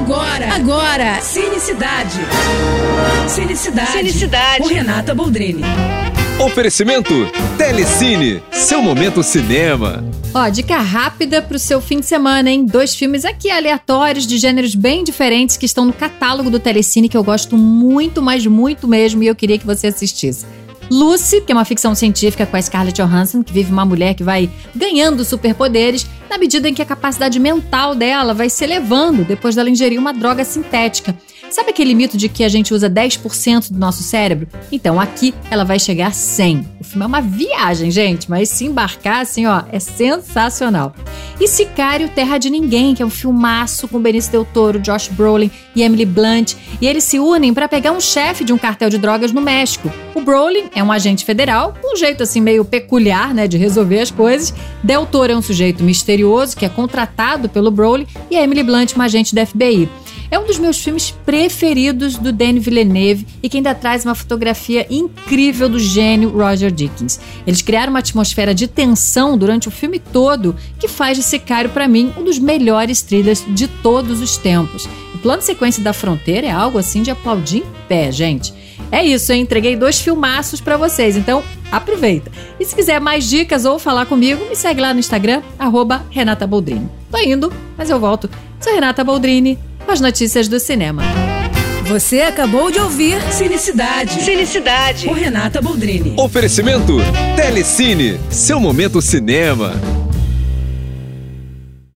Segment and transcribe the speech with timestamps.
[0.00, 2.20] Agora, agora, Cinecidade.
[3.28, 3.92] Cinecidade.
[3.92, 4.62] Cinecidade.
[4.62, 5.62] Com Renata Boldrini.
[6.38, 7.12] Oferecimento
[7.58, 10.02] Telecine, seu momento cinema.
[10.32, 12.64] Ó, dica rápida pro seu fim de semana, hein?
[12.64, 17.16] Dois filmes aqui aleatórios de gêneros bem diferentes que estão no catálogo do Telecine que
[17.16, 20.46] eu gosto muito, mas muito mesmo e eu queria que você assistisse.
[20.90, 24.24] Lucy, que é uma ficção científica com a Scarlett Johansson, que vive uma mulher que
[24.24, 29.54] vai ganhando superpoderes na medida em que a capacidade mental dela vai se elevando depois
[29.54, 31.16] dela ingerir uma droga sintética.
[31.50, 34.46] Sabe aquele mito de que a gente usa 10% do nosso cérebro?
[34.70, 36.68] Então aqui ela vai chegar a 100.
[36.80, 40.94] O filme é uma viagem, gente, mas se embarcar assim, ó, é sensacional.
[41.40, 45.50] E Sicário Terra de Ninguém, que é um filmaço com Benício Del Toro, Josh Brolin
[45.74, 48.98] e Emily Blunt, e eles se unem para pegar um chefe de um cartel de
[48.98, 49.90] drogas no México.
[50.14, 54.10] O Brolin é um agente federal, um jeito assim meio peculiar, né, de resolver as
[54.10, 54.52] coisas.
[54.84, 58.92] Del Toro é um sujeito misterioso que é contratado pelo Brolin e a Emily Blunt
[58.92, 59.88] uma agente da FBI.
[60.30, 64.86] É um dos meus filmes preferidos do Denis Villeneuve e que ainda traz uma fotografia
[64.88, 67.18] incrível do gênio Roger Dickens.
[67.44, 71.88] Eles criaram uma atmosfera de tensão durante o filme todo que faz de Sicário para
[71.88, 74.88] mim um dos melhores thrillers de todos os tempos.
[75.14, 78.54] O plano sequência da fronteira é algo assim de aplaudir em pé, gente.
[78.92, 79.42] É isso, hein?
[79.42, 82.30] Entreguei dois filmaços para vocês, então aproveita.
[82.58, 86.46] E se quiser mais dicas ou falar comigo, me segue lá no Instagram, arroba Renata
[86.46, 86.88] Boldrini.
[87.10, 88.30] Tô indo, mas eu volto.
[88.60, 91.02] Sou Renata Boldrini as notícias do cinema.
[91.86, 94.22] Você acabou de ouvir Cinicidade.
[94.22, 95.06] Cinicidade.
[95.06, 96.14] Com Renata Boldrini.
[96.16, 96.98] Oferecimento
[97.34, 99.74] Telecine, seu momento cinema.